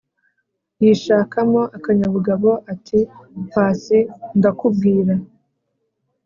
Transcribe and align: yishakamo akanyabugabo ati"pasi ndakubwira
yishakamo 0.81 1.61
akanyabugabo 1.77 2.49
ati"pasi 2.73 3.99
ndakubwira 4.37 5.13